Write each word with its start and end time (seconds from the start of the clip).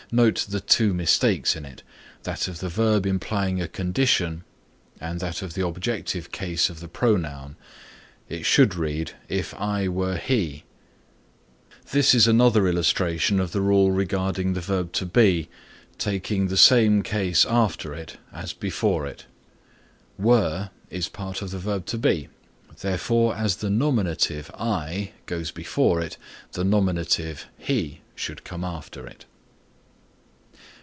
Note 0.13 0.47
the 0.49 0.59
two 0.59 0.93
mistakes 0.93 1.55
in 1.55 1.63
it, 1.63 1.83
that 2.23 2.49
of 2.49 2.59
the 2.59 2.67
verb 2.67 3.05
implying 3.05 3.61
a 3.61 3.67
condition, 3.69 4.43
and 4.99 5.21
that 5.21 5.41
of 5.41 5.53
the 5.53 5.65
objective 5.65 6.33
case 6.33 6.69
of 6.69 6.81
the 6.81 6.89
pronoun. 6.89 7.55
It 8.27 8.45
should 8.45 8.75
read 8.75 9.13
If 9.29 9.53
I 9.53 9.87
were 9.87 10.17
he. 10.17 10.65
This 11.93 12.13
is 12.13 12.27
another 12.27 12.67
illustration 12.67 13.39
of 13.39 13.53
the 13.53 13.61
rule 13.61 13.91
regarding 13.93 14.51
the 14.51 14.59
verb 14.59 14.91
To 14.93 15.05
Be, 15.05 15.47
taking 15.97 16.47
the 16.47 16.57
same 16.57 17.03
case 17.03 17.45
after 17.45 17.93
it 17.93 18.17
as 18.33 18.51
before 18.51 19.07
it; 19.07 19.27
were 20.17 20.71
is 20.89 21.07
part 21.07 21.41
of 21.41 21.51
the 21.51 21.59
verb 21.59 21.85
To 21.85 21.97
Be, 21.97 22.27
therefore 22.81 23.37
as 23.37 23.57
the 23.57 23.69
nominative 23.69 24.51
(I) 24.55 25.13
goes 25.25 25.51
before 25.51 26.01
it, 26.01 26.17
the 26.51 26.65
nominative 26.65 27.45
(he) 27.57 28.01
should 28.13 28.43
come 28.43 28.65
after 28.65 29.07
it. 29.07 29.23